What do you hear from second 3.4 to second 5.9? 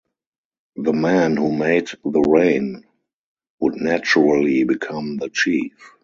would naturally become the chief.